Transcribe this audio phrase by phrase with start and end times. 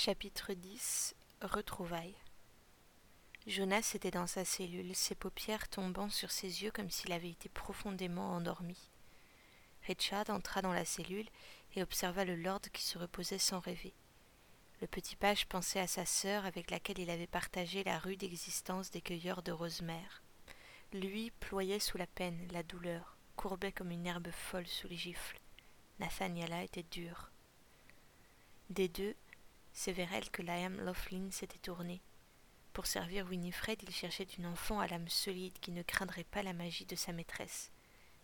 [0.00, 2.14] Chapitre 10 Retrouvailles
[3.48, 7.48] Jonas était dans sa cellule, ses paupières tombant sur ses yeux comme s'il avait été
[7.48, 8.78] profondément endormi.
[9.88, 11.26] Richard entra dans la cellule
[11.74, 13.92] et observa le lord qui se reposait sans rêver.
[14.80, 18.92] Le petit page pensait à sa sœur avec laquelle il avait partagé la rude existence
[18.92, 20.22] des cueilleurs de rosemère.
[20.92, 25.40] Lui ployait sous la peine, la douleur, courbait comme une herbe folle sous les gifles.
[25.98, 27.32] Nathaniela était dure.
[28.70, 29.16] Des deux,
[29.78, 32.02] c'est vers elle que Liam Laughlin s'était tourné.
[32.72, 36.52] Pour servir Winifred, il cherchait une enfant à l'âme solide qui ne craindrait pas la
[36.52, 37.70] magie de sa maîtresse.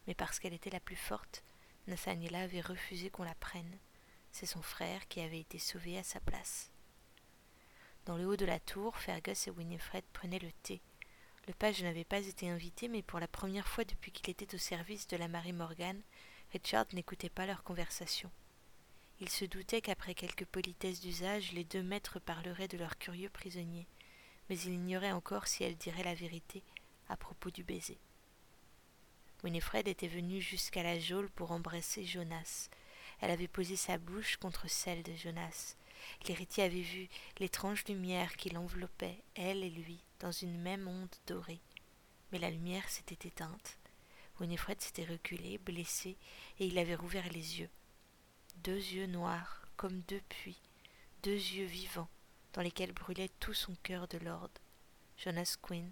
[0.08, 1.44] Mais parce qu'elle était la plus forte,
[1.86, 3.78] Nathaniela avait refusé qu'on la prenne.
[4.32, 6.72] C'est son frère qui avait été sauvé à sa place.
[8.04, 10.82] Dans le haut de la tour, Fergus et Winifred prenaient le thé.
[11.46, 14.58] Le page n'avait pas été invité, mais pour la première fois depuis qu'il était au
[14.58, 16.02] service de la Marie Morgan,
[16.52, 18.32] Richard n'écoutait pas leur conversation.
[19.20, 23.86] Il se doutait qu'après quelques politesses d'usage, les deux maîtres parleraient de leur curieux prisonnier,
[24.48, 26.62] mais il ignorait encore si elle dirait la vérité
[27.08, 27.98] à propos du baiser.
[29.44, 32.70] Winifred était venue jusqu'à la geôle pour embrasser Jonas.
[33.20, 35.76] Elle avait posé sa bouche contre celle de Jonas.
[36.26, 41.60] L'héritier avait vu l'étrange lumière qui l'enveloppait, elle et lui, dans une même onde dorée.
[42.32, 43.78] Mais la lumière s'était éteinte.
[44.40, 46.16] Winifred s'était reculée, blessée,
[46.58, 47.70] et il avait rouvert les yeux.
[48.64, 50.62] Deux yeux noirs, comme deux puits,
[51.22, 52.08] deux yeux vivants,
[52.54, 54.48] dans lesquels brûlait tout son cœur de lord.
[55.18, 55.90] Jonas Quinn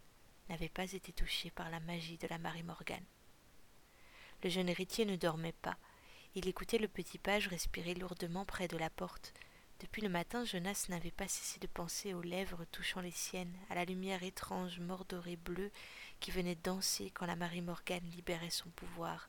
[0.49, 3.05] n'avait pas été touché par la magie de la Marie Morgan.
[4.43, 5.77] Le jeune héritier ne dormait pas.
[6.35, 9.35] Il écoutait le petit page respirer lourdement près de la porte.
[9.81, 13.75] Depuis le matin, Jonas n'avait pas cessé de penser aux lèvres touchant les siennes, à
[13.75, 15.71] la lumière étrange, mordorée bleue,
[16.21, 19.29] qui venait danser quand la Marie Morgane libérait son pouvoir.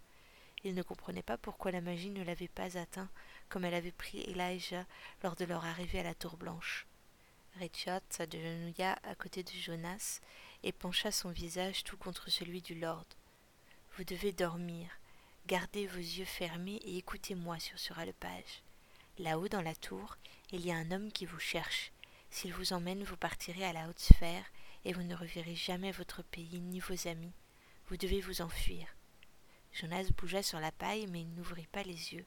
[0.64, 3.10] Il ne comprenait pas pourquoi la magie ne l'avait pas atteint,
[3.54, 4.84] comme elle avait pris Elijah
[5.22, 6.88] lors de leur arrivée à la tour blanche.
[7.60, 10.22] Richard s'agenouilla à côté de Jonas
[10.64, 13.06] et pencha son visage tout contre celui du lord.
[13.96, 14.90] Vous devez dormir.
[15.46, 18.64] Gardez vos yeux fermés et écoutez-moi, sursura le page.
[19.20, 20.18] Là-haut dans la tour,
[20.52, 21.92] il y a un homme qui vous cherche.
[22.32, 24.46] S'il vous emmène, vous partirez à la haute sphère,
[24.84, 27.34] et vous ne reverrez jamais votre pays ni vos amis.
[27.86, 28.88] Vous devez vous enfuir.
[29.74, 32.26] Jonas bougea sur la paille, mais il n'ouvrit pas les yeux.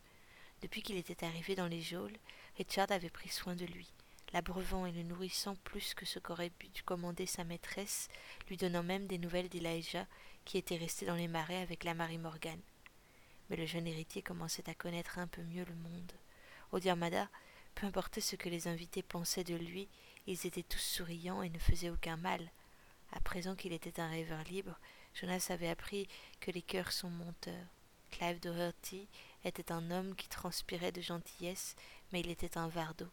[0.62, 2.16] Depuis qu'il était arrivé dans les geôles,
[2.56, 3.92] Richard avait pris soin de lui,
[4.32, 8.08] l'abreuvant et le nourrissant plus que ce qu'aurait pu commander sa maîtresse,
[8.48, 10.06] lui donnant même des nouvelles d'Elijah,
[10.44, 12.62] qui était resté dans les marais avec la Marie Morgane
[13.48, 16.12] mais le jeune héritier commençait à connaître un peu mieux le monde.
[16.72, 17.28] Au Diarmada,
[17.74, 19.88] peu importe ce que les invités pensaient de lui,
[20.26, 22.50] ils étaient tous souriants et ne faisaient aucun mal.
[23.12, 24.78] À présent qu'il était un rêveur libre,
[25.14, 26.08] Jonas avait appris
[26.40, 27.66] que les cœurs sont menteurs.
[28.10, 29.08] Clive Doherty
[29.46, 31.76] était un homme qui transpirait de gentillesse,
[32.12, 33.06] mais il était un vardo.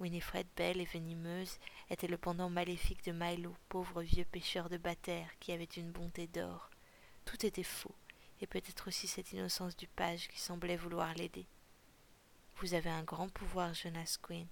[0.00, 1.58] Winifred, belle et venimeuse,
[1.90, 6.26] était le pendant maléfique de Milo, pauvre vieux pêcheur de bataire qui avait une bonté
[6.26, 6.70] d'or.
[7.24, 7.94] Tout était faux
[8.40, 11.46] et peut-être aussi cette innocence du page qui semblait vouloir l'aider.
[12.56, 14.48] Vous avez un grand pouvoir, Jonas Quinn.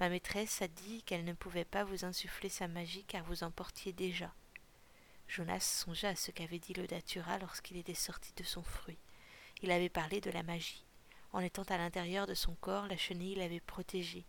[0.00, 3.50] Ma maîtresse a dit qu'elle ne pouvait pas vous insuffler sa magie car vous en
[3.50, 4.32] portiez déjà.
[5.28, 8.98] Jonas songea à ce qu'avait dit le datura lorsqu'il était sorti de son fruit.
[9.62, 10.84] Il avait parlé de la magie.
[11.32, 14.24] En étant à l'intérieur de son corps, la chenille l'avait protégé.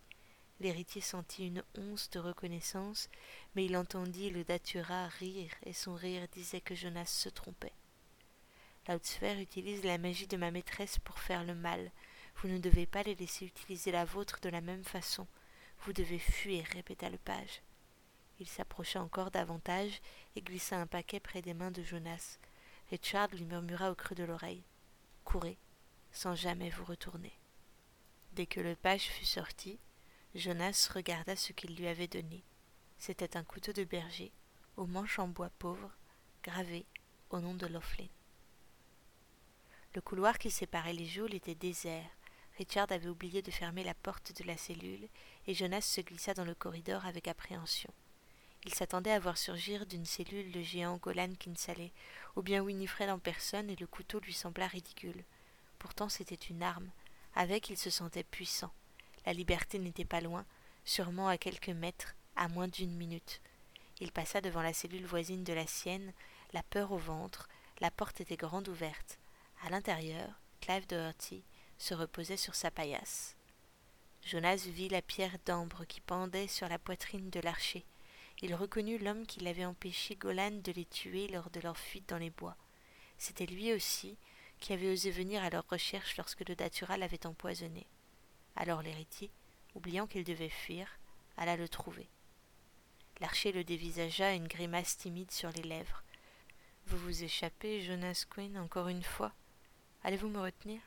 [0.60, 3.08] L'héritier sentit une once de reconnaissance,
[3.54, 7.72] mais il entendit le datura rire, et son rire disait que Jonas se trompait.
[8.86, 11.90] La haute sphère utilise la magie de ma maîtresse pour faire le mal.
[12.36, 15.26] Vous ne devez pas les laisser utiliser la vôtre de la même façon.
[15.80, 17.62] Vous devez fuir, répéta le page.
[18.38, 20.00] Il s'approcha encore davantage
[20.34, 22.38] et glissa un paquet près des mains de Jonas.
[22.90, 24.64] Richard lui murmura au creux de l'oreille.
[25.24, 25.58] Courez,
[26.12, 27.32] sans jamais vous retourner.
[28.32, 29.78] Dès que le page fut sorti,
[30.34, 32.44] Jonas regarda ce qu'il lui avait donné.
[32.98, 34.32] C'était un couteau de berger,
[34.76, 35.90] au manche en bois pauvre,
[36.42, 36.86] gravé
[37.30, 38.08] au nom de Laughlin.
[39.94, 42.10] Le couloir qui séparait les geôles était désert.
[42.58, 45.08] Richard avait oublié de fermer la porte de la cellule,
[45.46, 47.92] et Jonas se glissa dans le corridor avec appréhension.
[48.64, 51.92] Il s'attendait à voir surgir d'une cellule le géant Golan Kinsalé,
[52.36, 55.24] ou bien Winifred en personne, et le couteau lui sembla ridicule.
[55.78, 56.90] Pourtant c'était une arme.
[57.34, 58.72] Avec il se sentait puissant.
[59.24, 60.44] La liberté n'était pas loin,
[60.84, 63.40] sûrement à quelques mètres, à moins d'une minute.
[64.00, 66.12] Il passa devant la cellule voisine de la sienne,
[66.52, 67.48] la peur au ventre,
[67.80, 69.18] la porte était grande ouverte.
[69.62, 70.28] À l'intérieur,
[70.60, 71.42] Clive Doherty
[71.78, 73.36] se reposait sur sa paillasse.
[74.22, 77.84] Jonas vit la pierre d'ambre qui pendait sur la poitrine de l'archer.
[78.42, 82.18] Il reconnut l'homme qui l'avait empêché Golan de les tuer lors de leur fuite dans
[82.18, 82.56] les bois.
[83.18, 84.16] C'était lui aussi
[84.60, 87.86] qui avait osé venir à leur recherche lorsque le datura l'avait empoisonné.
[88.56, 89.30] Alors l'héritier,
[89.74, 90.98] oubliant qu'il devait fuir,
[91.36, 92.08] alla le trouver.
[93.20, 96.02] L'archer le dévisagea une grimace timide sur les lèvres.
[96.86, 99.32] Vous vous échappez, Jonas Quinn, encore une fois
[100.02, 100.80] Allez-vous me retenir?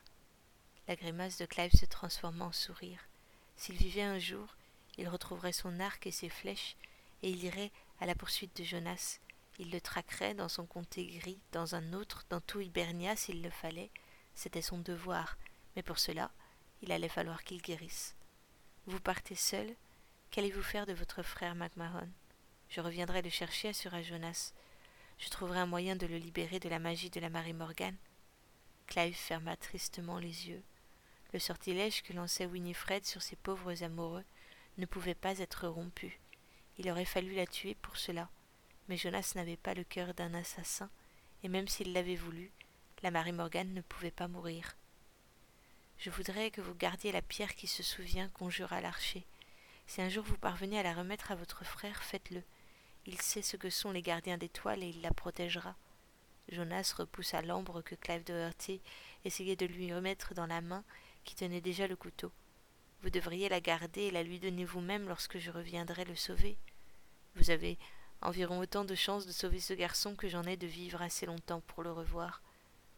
[0.88, 3.07] La grimace de Clive se transforma en sourire.
[3.56, 4.56] S'il vivait un jour,
[4.97, 6.75] il retrouverait son arc et ses flèches,
[7.23, 9.19] et il irait à la poursuite de Jonas.
[9.57, 13.49] Il le traquerait dans son comté gris, dans un autre, dans tout Hibernia s'il le
[13.49, 13.91] fallait.
[14.35, 15.37] C'était son devoir,
[15.75, 16.31] mais pour cela,
[16.81, 18.15] il allait falloir qu'il guérisse.
[18.85, 19.73] Vous partez seul
[20.31, 22.09] Qu'allez-vous faire de votre frère MacMahon
[22.69, 24.51] Je reviendrai le chercher, assura Jonas.
[25.19, 27.97] Je trouverai un moyen de le libérer de la magie de la Marie Morgane.
[28.87, 30.63] Clive ferma tristement les yeux.
[31.31, 34.25] Le sortilège que lançait Winifred sur ses pauvres amoureux
[34.77, 36.19] ne pouvait pas être rompu.
[36.77, 38.29] Il aurait fallu la tuer pour cela.
[38.89, 40.89] Mais Jonas n'avait pas le cœur d'un assassin,
[41.43, 42.51] et même s'il l'avait voulu,
[43.01, 44.75] la Marie Morgane ne pouvait pas mourir.
[45.97, 49.23] Je voudrais que vous gardiez la pierre qui se souvient, conjura l'archer.
[49.87, 52.43] Si un jour vous parvenez à la remettre à votre frère, faites-le.
[53.05, 55.75] Il sait ce que sont les gardiens d'étoiles et il la protégera.
[56.49, 58.81] Jonas repoussa l'ambre que Clive Doherty
[59.25, 60.83] essayait de lui remettre dans la main
[61.23, 62.31] qui tenait déjà le couteau.
[63.03, 66.57] Vous devriez la garder et la lui donner vous-même lorsque je reviendrai le sauver.
[67.35, 67.77] Vous avez
[68.21, 71.61] environ autant de chances de sauver ce garçon que j'en ai de vivre assez longtemps
[71.67, 72.41] pour le revoir.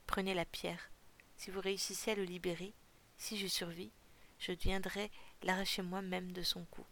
[0.06, 0.92] Prenez la pierre.
[1.38, 2.74] Si vous réussissez à le libérer,
[3.18, 3.92] si je survis,
[4.38, 5.10] je viendrai
[5.42, 6.86] l'arracher moi-même de son cou.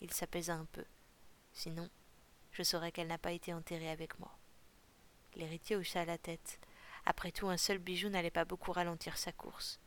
[0.00, 0.84] Il s'apaisa un peu.
[1.52, 1.90] Sinon,
[2.52, 4.34] je saurais qu'elle n'a pas été enterrée avec moi.
[5.34, 6.58] L'héritier hocha la tête.
[7.04, 9.79] Après tout, un seul bijou n'allait pas beaucoup ralentir sa course.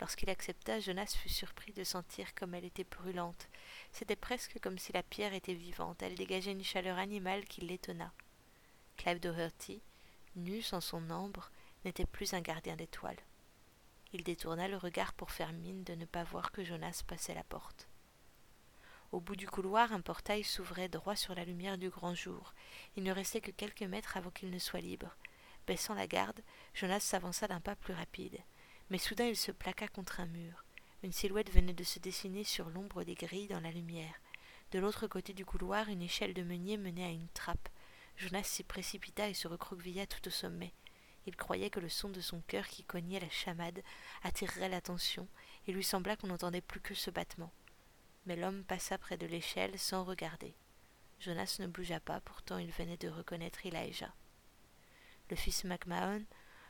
[0.00, 3.48] Lorsqu'il accepta, Jonas fut surpris de sentir comme elle était brûlante.
[3.92, 6.02] C'était presque comme si la pierre était vivante.
[6.02, 8.10] Elle dégageait une chaleur animale qui l'étonna.
[8.96, 9.82] Clive Doherty,
[10.36, 11.50] nu sans son ambre,
[11.84, 13.20] n'était plus un gardien d'étoiles.
[14.12, 17.44] Il détourna le regard pour faire mine de ne pas voir que Jonas passait la
[17.44, 17.86] porte.
[19.12, 22.54] Au bout du couloir, un portail s'ouvrait droit sur la lumière du grand jour.
[22.96, 25.14] Il ne restait que quelques mètres avant qu'il ne soit libre.
[25.66, 26.40] Baissant la garde,
[26.74, 28.38] Jonas s'avança d'un pas plus rapide.
[28.90, 30.64] Mais soudain il se plaqua contre un mur.
[31.02, 34.14] Une silhouette venait de se dessiner sur l'ombre des grilles dans la lumière.
[34.72, 37.68] De l'autre côté du couloir, une échelle de meunier menait à une trappe.
[38.16, 40.72] Jonas s'y précipita et se recroquevilla tout au sommet.
[41.26, 43.82] Il croyait que le son de son cœur qui cognait la chamade
[44.22, 45.26] attirerait l'attention,
[45.66, 47.52] et lui sembla qu'on n'entendait plus que ce battement.
[48.26, 50.54] Mais l'homme passa près de l'échelle sans regarder.
[51.20, 54.12] Jonas ne bougea pas, pourtant il venait de reconnaître Elijah.
[55.30, 56.24] Le fils MacMahon,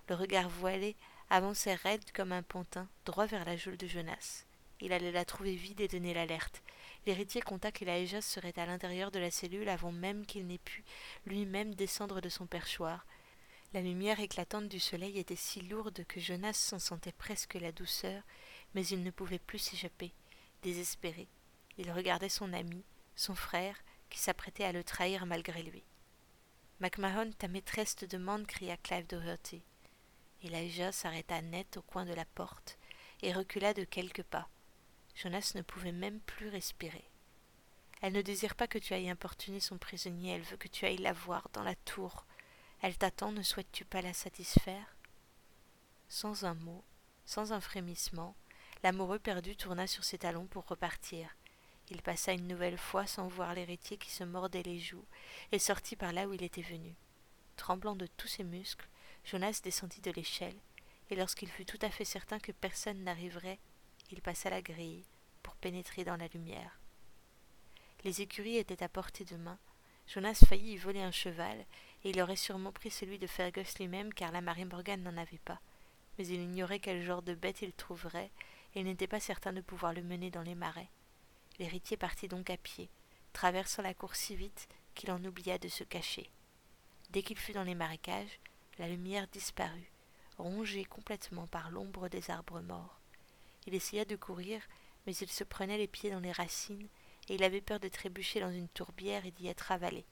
[0.08, 0.96] le regard voilé,
[1.30, 4.44] avançait raide comme un pantin, droit vers la geôle de Jonas.
[4.80, 6.62] Il allait la trouver vide et donner l'alerte.
[7.06, 10.84] L'héritier compta qu'Elijah serait à l'intérieur de la cellule avant même qu'il n'ait pu
[11.26, 13.06] lui-même descendre de son perchoir,
[13.72, 18.20] la lumière éclatante du soleil était si lourde que Jonas s'en sentait presque la douceur,
[18.74, 20.12] mais il ne pouvait plus s'échapper.
[20.62, 21.28] Désespéré,
[21.78, 22.82] il regardait son ami,
[23.14, 23.76] son frère,
[24.08, 25.84] qui s'apprêtait à le trahir malgré lui.
[26.80, 29.62] MacMahon, ta maîtresse te demande, cria Clive Doherty.
[30.42, 32.78] Elijah s'arrêta net au coin de la porte
[33.22, 34.48] et recula de quelques pas.
[35.14, 37.10] Jonas ne pouvait même plus respirer.
[38.00, 40.96] Elle ne désire pas que tu ailles importuner son prisonnier, elle veut que tu ailles
[40.96, 42.24] la voir dans la tour,
[42.82, 44.96] elle t'attend, ne souhaites-tu pas la satisfaire?
[46.08, 46.82] Sans un mot,
[47.26, 48.34] sans un frémissement,
[48.82, 51.36] l'amoureux perdu tourna sur ses talons pour repartir.
[51.90, 55.04] Il passa une nouvelle fois sans voir l'héritier qui se mordait les joues
[55.52, 56.94] et sortit par là où il était venu.
[57.56, 58.88] Tremblant de tous ses muscles,
[59.24, 60.58] Jonas descendit de l'échelle,
[61.10, 63.58] et lorsqu'il fut tout à fait certain que personne n'arriverait,
[64.10, 65.04] il passa la grille
[65.42, 66.80] pour pénétrer dans la lumière.
[68.04, 69.58] Les écuries étaient à portée de main.
[70.06, 71.66] Jonas faillit y voler un cheval,
[72.04, 75.38] et il aurait sûrement pris celui de Fergus lui-même car la Marie Morgan n'en avait
[75.38, 75.60] pas.
[76.18, 78.30] Mais il ignorait quel genre de bête il trouverait,
[78.74, 80.88] et il n'était pas certain de pouvoir le mener dans les marais.
[81.58, 82.88] L'héritier partit donc à pied,
[83.32, 86.30] traversant la cour si vite qu'il en oublia de se cacher.
[87.10, 88.40] Dès qu'il fut dans les marécages,
[88.80, 89.92] la lumière disparut,
[90.38, 92.98] rongée complètement par l'ombre des arbres morts.
[93.66, 94.62] Il essaya de courir,
[95.06, 96.88] mais il se prenait les pieds dans les racines,
[97.28, 100.06] et il avait peur de trébucher dans une tourbière et d'y être avalé.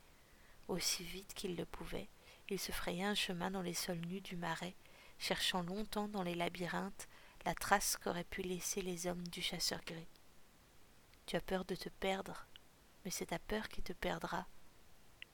[0.68, 2.10] Aussi vite qu'il le pouvait,
[2.50, 4.74] il se fraya un chemin dans les sols nus du marais,
[5.18, 7.08] cherchant longtemps dans les labyrinthes
[7.46, 10.08] la trace qu'auraient pu laisser les hommes du chasseur gris.
[11.24, 12.44] Tu as peur de te perdre,
[13.06, 14.46] mais c'est ta peur qui te perdra.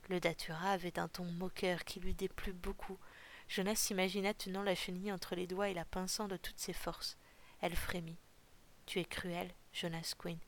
[0.09, 2.99] Le datura avait un ton moqueur qui lui déplut beaucoup.
[3.49, 7.17] Jonas s'imagina tenant la chenille entre les doigts et la pinçant de toutes ses forces.
[7.61, 8.19] Elle frémit.
[8.87, 10.39] Tu es cruel, Jonas Quinn.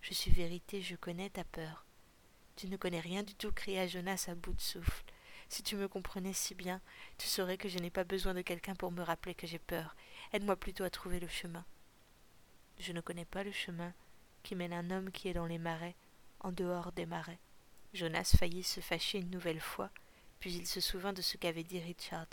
[0.00, 1.84] Je suis vérité, je connais ta peur.
[2.56, 5.04] Tu ne connais rien du tout, cria Jonas à bout de souffle.
[5.48, 6.80] Si tu me comprenais si bien,
[7.18, 9.96] tu saurais que je n'ai pas besoin de quelqu'un pour me rappeler que j'ai peur.
[10.32, 11.64] Aide-moi plutôt à trouver le chemin.
[12.78, 13.92] Je ne connais pas le chemin
[14.42, 15.96] qui mène un homme qui est dans les marais,
[16.40, 17.38] en dehors des marais.
[17.92, 19.90] Jonas faillit se fâcher une nouvelle fois,
[20.38, 22.28] puis il se souvint de ce qu'avait dit Richard.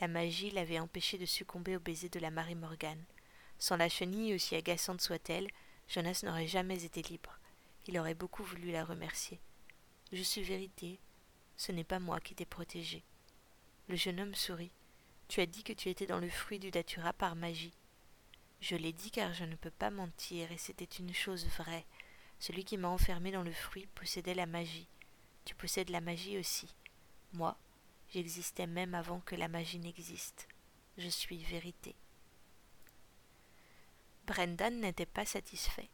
[0.00, 3.04] La magie l'avait empêché de succomber au baiser de la Marie Morgane.
[3.58, 5.48] Sans la chenille, aussi agaçante soit-elle,
[5.88, 7.38] Jonas n'aurait jamais été libre.
[7.86, 9.40] Il aurait beaucoup voulu la remercier.
[10.12, 10.98] Je suis vérité.
[11.56, 13.04] Ce n'est pas moi qui t'ai protégé.
[13.88, 14.72] Le jeune homme sourit.
[15.28, 17.74] Tu as dit que tu étais dans le fruit du datura par magie.
[18.60, 21.86] Je l'ai dit car je ne peux pas mentir, et c'était une chose vraie.
[22.38, 24.88] Celui qui m'a enfermé dans le fruit possédait la magie.
[25.44, 26.74] Tu possèdes la magie aussi.
[27.32, 27.56] Moi,
[28.12, 30.48] j'existais même avant que la magie n'existe.
[30.98, 31.96] Je suis vérité.
[34.26, 35.88] Brendan n'était pas satisfait.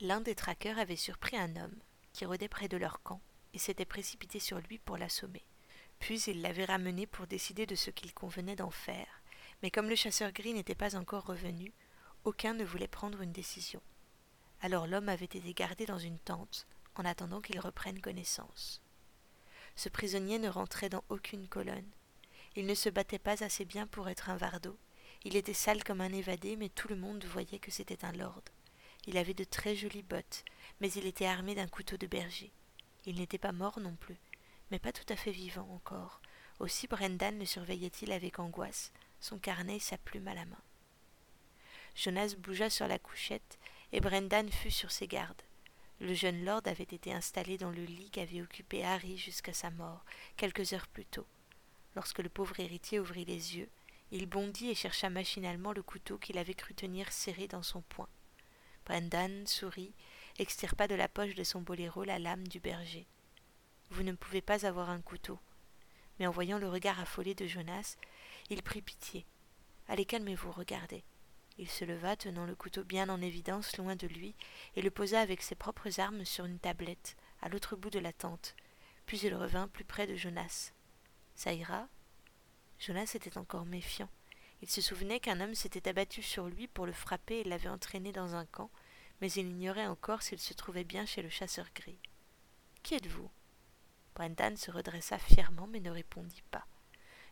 [0.00, 1.78] L'un des traqueurs avait surpris un homme
[2.12, 3.20] qui rôdait près de leur camp
[3.52, 5.44] et s'était précipité sur lui pour l'assommer.
[6.00, 9.22] Puis il l'avait ramené pour décider de ce qu'il convenait d'en faire,
[9.62, 11.72] mais comme le chasseur gris n'était pas encore revenu,
[12.24, 13.80] aucun ne voulait prendre une décision.
[14.60, 16.66] Alors l'homme avait été gardé dans une tente,
[16.96, 18.83] en attendant qu'il reprenne connaissance.
[19.76, 21.90] Ce prisonnier ne rentrait dans aucune colonne.
[22.56, 24.78] Il ne se battait pas assez bien pour être un vardo.
[25.24, 28.42] Il était sale comme un évadé, mais tout le monde voyait que c'était un lord.
[29.06, 30.44] Il avait de très jolies bottes,
[30.80, 32.52] mais il était armé d'un couteau de berger.
[33.06, 34.18] Il n'était pas mort non plus,
[34.70, 36.20] mais pas tout à fait vivant encore.
[36.60, 40.62] Aussi Brendan le surveillait-il avec angoisse, son carnet et sa plume à la main.
[41.94, 43.58] Jonas bougea sur la couchette,
[43.92, 45.42] et Brendan fut sur ses gardes.
[46.00, 50.04] Le jeune lord avait été installé dans le lit qu'avait occupé Harry jusqu'à sa mort,
[50.36, 51.26] quelques heures plus tôt.
[51.94, 53.68] Lorsque le pauvre héritier ouvrit les yeux,
[54.10, 58.08] il bondit et chercha machinalement le couteau qu'il avait cru tenir serré dans son poing.
[58.84, 59.94] Brendan sourit,
[60.38, 63.06] extirpa de la poche de son boléro la lame du berger.
[63.90, 65.38] Vous ne pouvez pas avoir un couteau.
[66.18, 67.96] Mais en voyant le regard affolé de Jonas,
[68.50, 69.24] il prit pitié.
[69.88, 71.02] Allez, calmez-vous, regardez.
[71.56, 74.34] Il se leva, tenant le couteau bien en évidence loin de lui,
[74.74, 78.12] et le posa avec ses propres armes sur une tablette, à l'autre bout de la
[78.12, 78.56] tente.
[79.06, 80.72] Puis il revint plus près de Jonas.
[81.34, 81.88] Ça ira?
[82.80, 84.08] Jonas était encore méfiant.
[84.62, 88.12] Il se souvenait qu'un homme s'était abattu sur lui pour le frapper et l'avait entraîné
[88.12, 88.70] dans un camp,
[89.20, 91.98] mais il ignorait encore s'il se trouvait bien chez le chasseur gris.
[92.82, 93.30] Qui êtes-vous?
[94.14, 96.66] Brendan se redressa fièrement mais ne répondit pas.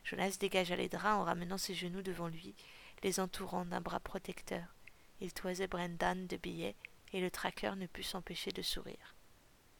[0.03, 2.55] Jonas dégagea les draps en ramenant ses genoux devant lui,
[3.03, 4.65] les entourant d'un bras protecteur.
[5.19, 6.75] Il toisait Brendan de billets
[7.11, 9.15] et le traqueur ne put s'empêcher de sourire.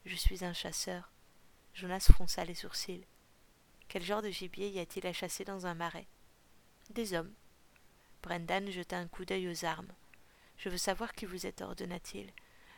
[0.06, 1.10] Je suis un chasseur.
[1.74, 3.06] Jonas fronça les sourcils.
[3.88, 6.08] Quel genre de gibier y a-t-il à chasser dans un marais
[6.90, 7.34] Des hommes.
[8.22, 9.92] Brendan jeta un coup d'œil aux armes.
[10.58, 12.32] Je veux savoir qui vous êtes, ordonna-t-il.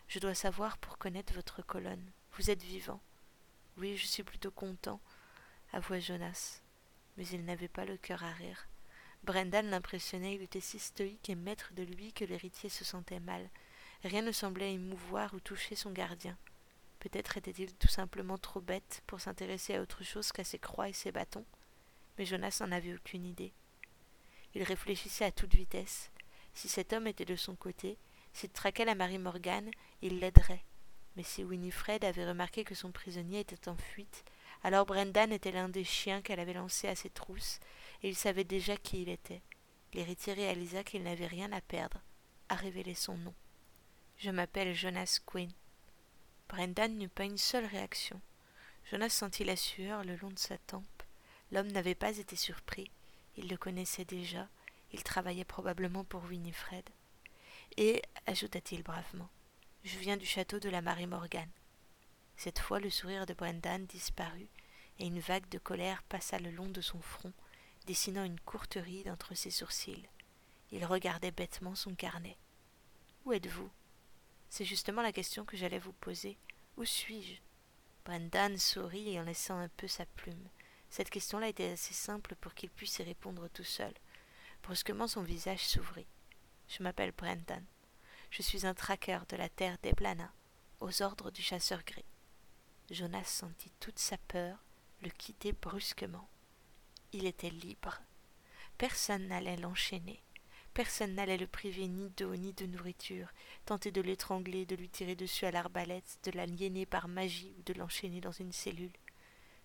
[0.08, 2.12] Je dois savoir pour connaître votre colonne.
[2.34, 3.02] Vous êtes vivant.
[3.78, 5.02] Oui, je suis plutôt content,
[5.74, 6.62] avoua Jonas.
[7.18, 8.68] Mais il n'avait pas le cœur à rire.
[9.26, 13.50] Brendan l'impressionnait, il était si stoïque et maître de lui que l'héritier se sentait mal.
[14.04, 16.38] Rien ne semblait émouvoir ou toucher son gardien.
[17.00, 20.94] Peut-être était-il tout simplement trop bête pour s'intéresser à autre chose qu'à ses croix et
[20.94, 21.46] ses bâtons.
[22.18, 23.52] Mais Jonas n'en avait aucune idée.
[24.54, 26.12] Il réfléchissait à toute vitesse.
[26.54, 27.98] Si cet homme était de son côté,
[28.32, 30.64] s'il traquait la Marie Morgane, il l'aiderait.
[31.16, 34.24] Mais si Winifred avait remarqué que son prisonnier était en fuite,
[34.64, 37.60] alors Brendan était l'un des chiens qu'elle avait lancés à ses trousses,
[38.04, 39.42] et il savait déjà qui il était.
[39.94, 42.00] L'héritier réalisa qu'il n'avait rien à perdre,
[42.50, 43.34] à révéler son nom.
[44.18, 45.52] Je m'appelle Jonas Quinn.
[46.48, 48.22] Brendan n'eut pas une seule réaction.
[48.92, 51.04] Jonas sentit la sueur le long de sa tempe.
[51.52, 52.92] L'homme n'avait pas été surpris.
[53.38, 54.48] Il le connaissait déjà.
[54.92, 56.88] Il travaillait probablement pour Winifred.
[57.78, 59.30] Et, ajouta-t-il bravement,
[59.84, 61.50] je viens du château de la Marie Morgane.
[62.38, 64.48] Cette fois le sourire de Brendan disparut,
[65.00, 67.34] et une vague de colère passa le long de son front,
[67.86, 70.08] dessinant une courte ride entre ses sourcils.
[70.72, 72.38] Il regardait bêtement son carnet.
[73.26, 73.70] Où êtes-vous?
[74.50, 76.38] C'est justement la question que j'allais vous poser.
[76.78, 77.42] Où suis-je?
[78.06, 80.50] Brendan sourit en laissant un peu sa plume.
[80.90, 83.94] Cette question-là était assez simple pour qu'il puisse y répondre tout seul.
[84.64, 86.08] Brusquement son visage s'ouvrit.
[86.68, 87.64] Je m'appelle Brendan.
[88.30, 90.32] Je suis un traqueur de la terre d'Eblana,
[90.80, 92.06] aux ordres du chasseur gris.
[92.92, 94.58] Jonas sentit toute sa peur
[95.02, 96.28] le quitter brusquement.
[97.18, 98.02] Il était libre.
[98.78, 100.22] Personne n'allait l'enchaîner.
[100.74, 103.30] Personne n'allait le priver ni d'eau ni de nourriture,
[103.66, 107.72] tenter de l'étrangler, de lui tirer dessus à l'arbalète, de l'aliéner par magie ou de
[107.72, 108.92] l'enchaîner dans une cellule.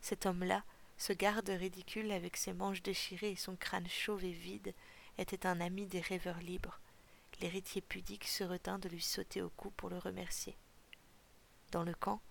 [0.00, 0.62] Cet homme-là,
[0.97, 4.73] ce garde ridicule avec ses manches déchirées et son crâne chauve et vide,
[5.19, 6.78] était un ami des rêveurs libres.
[7.40, 10.57] L'héritier pudique se retint de lui sauter au cou pour le remercier.
[11.73, 12.23] Dans le camp,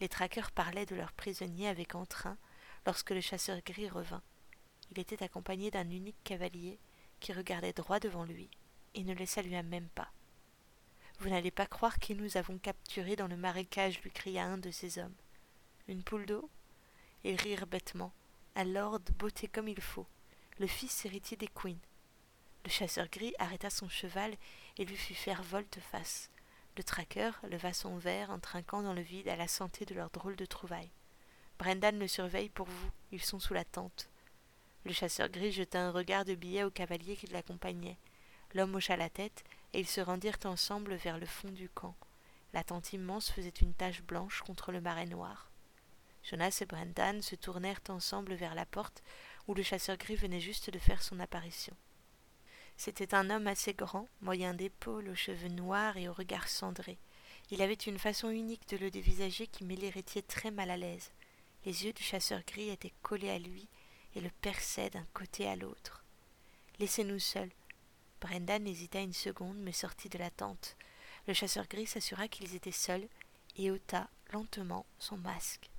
[0.00, 2.38] les traqueurs parlaient de leurs prisonniers avec entrain
[2.86, 4.22] lorsque le chasseur gris revint.
[4.94, 6.78] Il était accompagné d'un unique cavalier
[7.18, 8.50] qui regardait droit devant lui
[8.94, 10.12] et ne les salua même pas.
[11.18, 14.70] Vous n'allez pas croire qui nous avons capturé dans le marécage, lui cria un de
[14.70, 15.14] ses hommes.
[15.88, 16.50] Une poule d'eau?
[17.24, 18.12] Ils rirent bêtement.
[18.54, 20.06] Un lord botté comme il faut,
[20.58, 21.80] le fils héritier des Queens.
[22.66, 24.36] Le chasseur gris arrêta son cheval
[24.76, 26.28] et lui fit faire volte-face.
[26.76, 30.10] Le traqueur leva son verre en trinquant dans le vide à la santé de leur
[30.10, 30.90] drôle de trouvaille.
[31.58, 34.11] Brendan le surveille pour vous, ils sont sous la tente.
[34.84, 37.98] Le chasseur gris jeta un regard de billet au cavalier qui l'accompagnait.
[38.54, 41.94] L'homme hocha la tête, et ils se rendirent ensemble vers le fond du camp.
[42.52, 45.50] La tente immense faisait une tache blanche contre le marais noir.
[46.24, 49.02] Jonas et Brendan se tournèrent ensemble vers la porte
[49.48, 51.76] où le chasseur gris venait juste de faire son apparition.
[52.76, 56.98] C'était un homme assez grand, moyen d'épaules, aux cheveux noirs et au regard cendré.
[57.50, 61.12] Il avait une façon unique de le dévisager qui met l'héritier très mal à l'aise.
[61.64, 63.68] Les yeux du chasseur gris étaient collés à lui
[64.14, 66.04] et le perçaient d'un côté à l'autre.
[66.78, 67.52] Laissez-nous seuls.
[68.20, 70.76] Brendan hésita une seconde, mais sortit de la tente.
[71.26, 73.08] Le chasseur gris s'assura qu'ils étaient seuls
[73.56, 75.70] et ôta lentement son masque.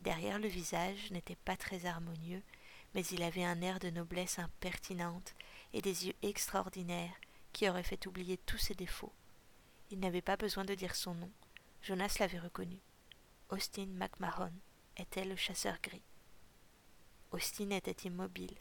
[0.00, 2.42] Derrière le visage n'était pas très harmonieux,
[2.94, 5.34] mais il avait un air de noblesse impertinente
[5.72, 7.14] et des yeux extraordinaires
[7.52, 9.12] qui auraient fait oublier tous ses défauts.
[9.90, 11.30] Il n'avait pas besoin de dire son nom.
[11.82, 12.78] Jonas l'avait reconnu.
[13.50, 14.52] Austin McMahon
[14.96, 16.02] était le chasseur gris.
[17.30, 18.56] Austin était immobile.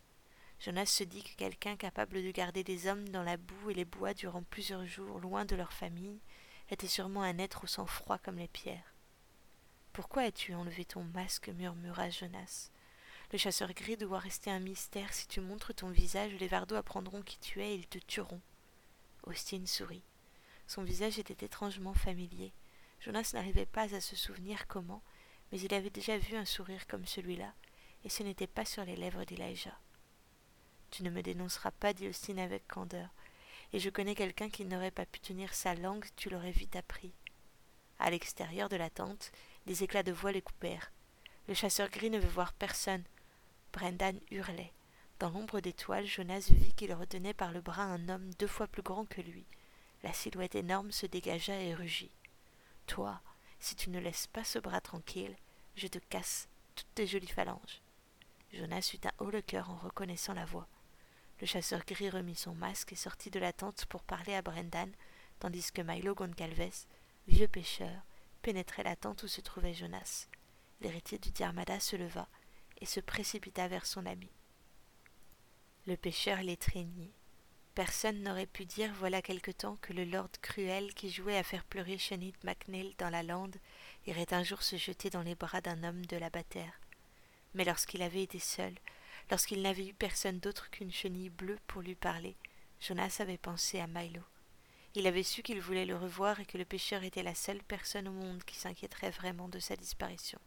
[0.59, 3.85] Jonas se dit que quelqu'un capable de garder des hommes dans la boue et les
[3.85, 6.19] bois durant plusieurs jours loin de leur famille
[6.69, 8.93] était sûrement un être au sang froid comme les pierres.
[9.93, 11.49] Pourquoi as-tu enlevé ton masque?
[11.49, 12.71] murmura Jonas.
[13.31, 15.13] Le chasseur gris doit rester un mystère.
[15.13, 18.41] Si tu montres ton visage, les Vardos apprendront qui tu es et ils te tueront.
[19.23, 20.03] Austin sourit.
[20.67, 22.51] Son visage était étrangement familier.
[22.99, 25.01] Jonas n'arrivait pas à se souvenir comment,
[25.51, 27.53] mais il avait déjà vu un sourire comme celui-là,
[28.03, 29.77] et ce n'était pas sur les lèvres d'Elijah.
[30.91, 33.09] Tu ne me dénonceras pas, dit Austin avec candeur,
[33.73, 37.11] et je connais quelqu'un qui n'aurait pas pu tenir sa langue, tu l'aurais vite appris.
[37.99, 39.31] À l'extérieur de la tente,
[39.65, 40.91] des éclats de voix les coupèrent.
[41.47, 43.03] Le chasseur gris ne veut voir personne.
[43.73, 44.71] Brendan hurlait.
[45.19, 48.67] Dans l'ombre des toiles, Jonas vit qu'il retenait par le bras un homme deux fois
[48.67, 49.45] plus grand que lui.
[50.03, 52.11] La silhouette énorme se dégagea et rugit.
[52.85, 53.19] Toi,
[53.59, 55.35] si tu ne laisses pas ce bras tranquille,
[55.75, 57.81] je te casse toutes tes jolies phalanges.
[58.53, 60.67] Jonas eut un haut le cœur en reconnaissant la voix.
[61.39, 64.91] Le chasseur gris remit son masque et sortit de la tente pour parler à Brendan,
[65.39, 66.85] tandis que Milo Goncalves,
[67.27, 68.01] vieux pêcheur,
[68.41, 70.27] pénétrait la tente où se trouvait Jonas.
[70.81, 72.27] L'héritier du Diarmada se leva
[72.79, 74.29] et se précipita vers son ami.
[75.85, 77.13] Le pêcheur l'étreignit.
[77.75, 81.63] Personne n'aurait pu dire voilà quelque temps que le lord cruel qui jouait à faire
[81.63, 83.55] pleurer Shenit MacNeil dans la lande
[84.07, 86.79] irait un jour se jeter dans les bras d'un homme de la bataire.
[87.57, 88.75] Mais lorsqu'il avait été seul,
[89.31, 92.35] lorsqu'il n'avait eu personne d'autre qu'une chenille bleue pour lui parler,
[92.79, 94.21] Jonas avait pensé à Milo.
[94.93, 98.07] Il avait su qu'il voulait le revoir et que le pêcheur était la seule personne
[98.07, 100.39] au monde qui s'inquiéterait vraiment de sa disparition.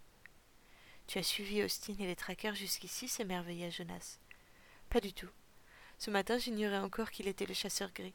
[1.08, 4.20] Tu as suivi Austin et les traqueurs jusqu'ici s'émerveilla Jonas.
[4.88, 5.30] Pas du tout.
[5.98, 8.14] Ce matin, j'ignorais encore qu'il était le chasseur gris.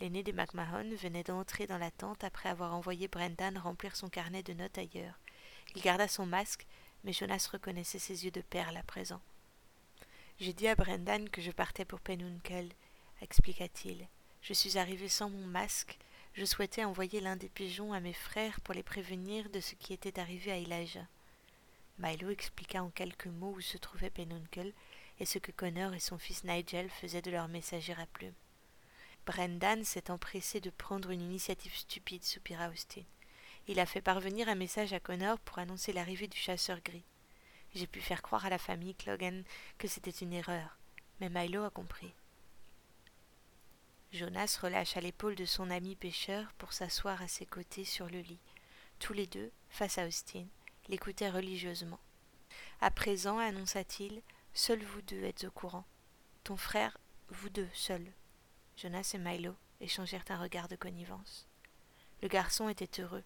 [0.00, 4.42] L'aîné des McMahon venait d'entrer dans la tente après avoir envoyé Brendan remplir son carnet
[4.42, 5.20] de notes ailleurs.
[5.74, 6.66] Il garda son masque,
[7.06, 9.22] mais Jonas reconnaissait ses yeux de perle à présent.
[10.40, 12.68] J'ai dit à Brendan que je partais pour Penunkel,
[13.22, 14.08] expliqua-t-il.
[14.42, 15.98] Je suis arrivé sans mon masque.
[16.34, 19.92] Je souhaitais envoyer l'un des pigeons à mes frères pour les prévenir de ce qui
[19.92, 21.06] était arrivé à Elijah.
[21.98, 24.72] Milo expliqua en quelques mots où se trouvait Penuncle
[25.20, 28.34] et ce que Connor et son fils Nigel faisaient de leur messager à plume.
[29.24, 33.04] Brendan s'est empressé de prendre une initiative stupide, soupira Austin.
[33.68, 37.04] Il a fait parvenir un message à Connor pour annoncer l'arrivée du chasseur gris.
[37.74, 39.42] J'ai pu faire croire à la famille Clogan
[39.76, 40.78] que c'était une erreur,
[41.20, 42.12] mais Milo a compris.
[44.12, 48.38] Jonas relâcha l'épaule de son ami pêcheur pour s'asseoir à ses côtés sur le lit.
[49.00, 50.46] Tous les deux, face à Austin,
[50.88, 51.98] l'écoutait religieusement.
[52.80, 54.22] À présent, annonça-t-il,
[54.54, 55.84] seuls vous deux êtes au courant.
[56.44, 56.98] Ton frère,
[57.28, 58.12] vous deux, seuls.
[58.76, 61.48] Jonas et Milo échangèrent un regard de connivence.
[62.22, 63.24] Le garçon était heureux.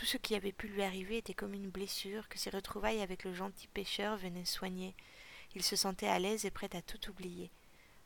[0.00, 3.22] Tout ce qui avait pu lui arriver était comme une blessure que ses retrouvailles avec
[3.22, 4.94] le gentil pêcheur venaient soigner.
[5.54, 7.50] Il se sentait à l'aise et prêt à tout oublier.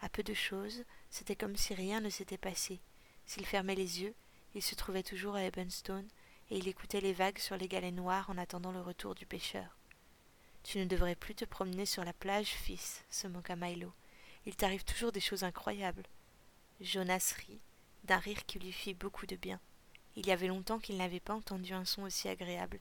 [0.00, 2.80] À peu de choses, c'était comme si rien ne s'était passé.
[3.26, 4.12] S'il fermait les yeux,
[4.57, 6.09] il se trouvait toujours à Ebenstone,
[6.50, 9.78] et il écoutait les vagues sur les galets noirs en attendant le retour du pêcheur.
[10.64, 13.92] Tu ne devrais plus te promener sur la plage, fils, se moqua Milo.
[14.46, 16.07] Il t'arrive toujours des choses incroyables.
[16.80, 17.61] Jonas rit,
[18.02, 19.61] d'un rire qui lui fit beaucoup de bien.
[20.16, 22.81] Il y avait longtemps qu'il n'avait pas entendu un son aussi agréable,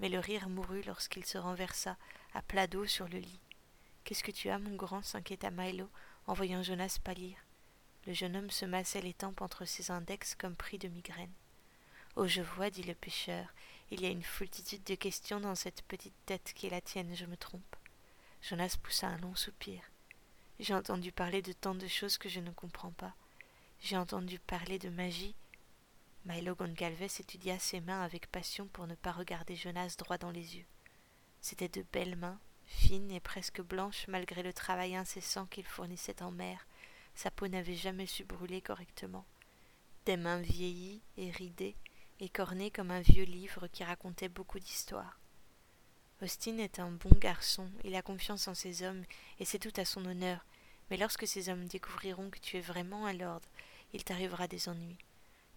[0.00, 1.96] mais le rire mourut lorsqu'il se renversa
[2.34, 3.40] à plat dos sur le lit.
[4.04, 5.88] Qu'est-ce que tu as, mon grand s'inquiéta Milo
[6.26, 7.36] en voyant Jonas pâlir.
[8.06, 11.32] Le jeune homme se massait les tempes entre ses index comme pris de migraine.
[12.16, 13.54] Oh, je vois, dit le pêcheur,
[13.90, 17.14] il y a une foultitude de questions dans cette petite tête qui est la tienne,
[17.14, 17.76] je me trompe.
[18.42, 19.82] Jonas poussa un long soupir.
[20.58, 23.14] J'ai entendu parler de tant de choses que je ne comprends pas.
[23.80, 25.34] J'ai entendu parler de magie.
[26.26, 30.58] Milo Goncalves étudia ses mains avec passion pour ne pas regarder Jonas droit dans les
[30.58, 30.66] yeux.
[31.40, 36.30] C'étaient de belles mains, fines et presque blanches malgré le travail incessant qu'il fournissait en
[36.30, 36.66] mer.
[37.14, 39.24] Sa peau n'avait jamais su brûler correctement.
[40.04, 41.76] Des mains vieillies et ridées,
[42.20, 45.18] écornées comme un vieux livre qui racontait beaucoup d'histoires.
[46.22, 49.04] Austin est un bon garçon, il a confiance en ses hommes,
[49.38, 50.44] et c'est tout à son honneur,
[50.90, 53.40] mais lorsque ces hommes découvriront que tu es vraiment un lord,
[53.94, 54.98] il t'arrivera des ennuis.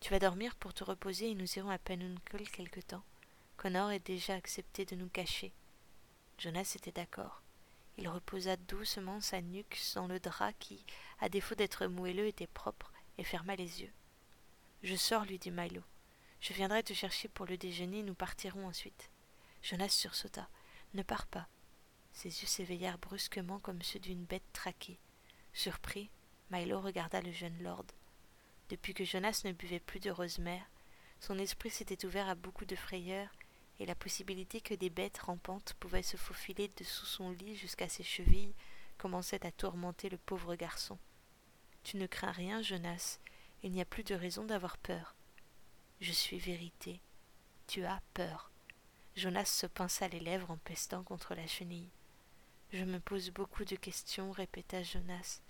[0.03, 3.05] Tu vas dormir pour te reposer et nous irons à Penuncle quelque temps.
[3.55, 5.53] Connor est déjà accepté de nous cacher.
[6.37, 7.41] Jonas était d'accord.
[7.97, 10.83] Il reposa doucement sa nuque dans le drap qui,
[11.21, 13.93] à défaut d'être moelleux, était propre, et ferma les yeux.
[14.83, 15.83] Je sors, lui dit Milo.
[16.41, 19.09] Je viendrai te chercher pour le déjeuner, nous partirons ensuite.
[19.61, 20.49] Jonas sursauta.
[20.95, 21.47] Ne pars pas.
[22.11, 24.99] Ses yeux s'éveillèrent brusquement comme ceux d'une bête traquée.
[25.53, 26.09] Surpris,
[26.51, 27.85] Milo regarda le jeune lord.
[28.73, 30.65] Depuis que Jonas ne buvait plus de rosemère,
[31.19, 33.29] son esprit s'était ouvert à beaucoup de frayeur
[33.79, 38.01] et la possibilité que des bêtes rampantes pouvaient se faufiler dessous son lit jusqu'à ses
[38.01, 38.55] chevilles
[38.97, 40.97] commençait à tourmenter le pauvre garçon.
[41.83, 43.19] Tu ne crains rien, Jonas,
[43.61, 45.13] il n'y a plus de raison d'avoir peur.
[46.01, 46.99] Je suis vérité.
[47.67, 48.49] Tu as peur.
[49.15, 51.91] Jonas se pinça les lèvres en pestant contre la chenille.
[52.71, 55.41] Je me pose beaucoup de questions, répéta Jonas.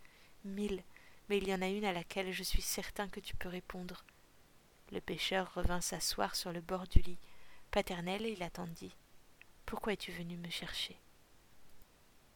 [0.43, 0.83] Mille,
[1.29, 4.03] mais il y en a une à laquelle je suis certain que tu peux répondre.
[4.91, 7.17] Le pêcheur revint s'asseoir sur le bord du lit.
[7.71, 8.95] Paternel, il attendit.
[9.65, 10.97] Pourquoi es-tu venu me chercher?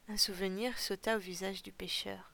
[0.07, 2.33] Un souvenir sauta au visage du pêcheur.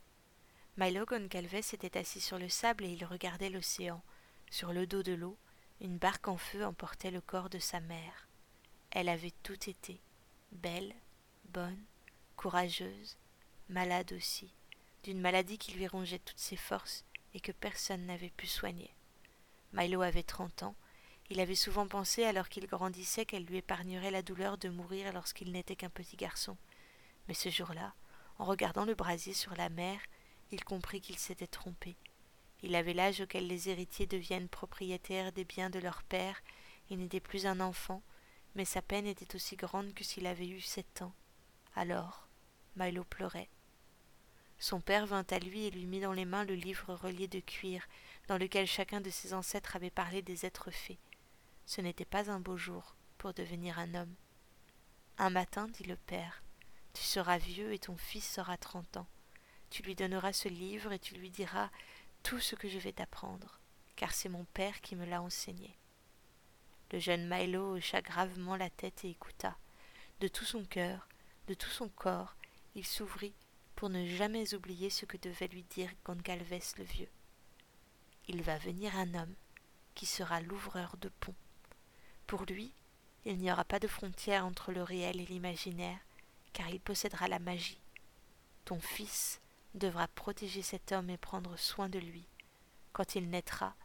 [0.78, 4.02] Milo Goncalves était assis sur le sable et il regardait l'océan.
[4.50, 5.38] Sur le dos de l'eau,
[5.82, 8.28] une barque en feu emportait le corps de sa mère.
[8.92, 10.00] Elle avait tout été,
[10.52, 10.94] belle,
[11.46, 11.84] bonne,
[12.38, 13.18] courageuse,
[13.70, 14.54] malade aussi,
[15.04, 18.94] d'une maladie qui lui rongeait toutes ses forces et que personne n'avait pu soigner.
[19.74, 20.76] Milo avait trente ans,
[21.30, 25.52] il avait souvent pensé alors qu'il grandissait qu'elle lui épargnerait la douleur de mourir lorsqu'il
[25.52, 26.58] n'était qu'un petit garçon.
[27.28, 27.94] Mais ce jour-là,
[28.38, 30.00] en regardant le brasier sur la mer,
[30.52, 31.96] il comprit qu'il s'était trompé.
[32.62, 36.42] Il avait l'âge auquel les héritiers deviennent propriétaires des biens de leur père,
[36.90, 38.02] il n'était plus un enfant,
[38.56, 41.14] mais sa peine était aussi grande que s'il avait eu sept ans.
[41.76, 42.28] Alors,
[42.76, 43.50] Milo pleurait.
[44.60, 47.40] Son père vint à lui et lui mit dans les mains le livre relié de
[47.40, 47.88] cuir,
[48.28, 51.00] dans lequel chacun de ses ancêtres avait parlé des êtres faits.
[51.66, 54.16] Ce n'était pas un beau jour pour devenir un homme.
[55.18, 56.44] Un matin, dit le père,
[56.94, 59.08] tu seras vieux et ton fils sera trente ans.
[59.70, 61.70] Tu lui donneras ce livre et tu lui diras
[62.22, 63.60] tout ce que je vais t'apprendre,
[63.96, 65.78] car c'est mon père qui me l'a enseigné.
[66.92, 69.58] Le jeune Milo hocha gravement la tête et écouta.
[70.20, 71.08] De tout son cœur,
[71.48, 72.36] de tout son corps,
[72.76, 73.34] il s'ouvrit
[73.84, 77.10] pour ne jamais oublier ce que devait lui dire Goncalves le vieux.
[78.30, 79.36] Il va venir un homme
[79.94, 81.36] qui sera l'ouvreur de ponts.
[82.26, 82.72] Pour lui,
[83.26, 86.00] il n'y aura pas de frontière entre le réel et l'imaginaire,
[86.54, 87.82] car il possédera la magie.
[88.64, 89.42] Ton fils
[89.74, 92.26] devra protéger cet homme et prendre soin de lui.
[92.94, 93.76] Quand il naîtra,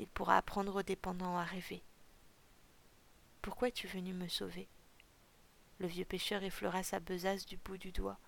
[0.00, 1.84] il pourra apprendre aux dépendants à rêver.
[3.40, 4.66] Pourquoi es-tu venu me sauver?
[5.78, 8.18] Le vieux pêcheur effleura sa besace du bout du doigt.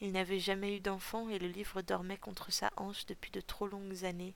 [0.00, 3.66] Il n'avait jamais eu d'enfant et le livre dormait contre sa hanche depuis de trop
[3.66, 4.34] longues années.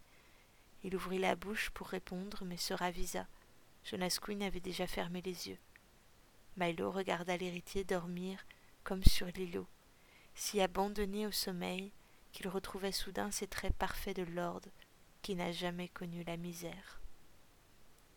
[0.84, 3.26] Il ouvrit la bouche pour répondre, mais se ravisa.
[3.84, 5.58] Jonas Quinn avait déjà fermé les yeux.
[6.56, 8.44] Milo regarda l'héritier dormir
[8.84, 9.66] comme sur l'îlot,
[10.34, 11.92] si abandonné au sommeil
[12.32, 14.62] qu'il retrouvait soudain ses traits parfaits de lord
[15.22, 16.97] qui n'a jamais connu la misère.